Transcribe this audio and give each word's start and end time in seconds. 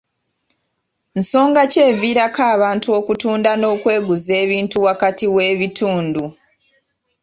Nsonga 1.19 1.61
ki 1.71 1.79
eviirako 1.89 2.41
abantu 2.53 2.87
okutunda 2.99 3.51
n'okweguza 3.57 4.33
ebintu 4.43 4.77
wakati 4.85 5.25
w'ebitundu? 5.35 6.23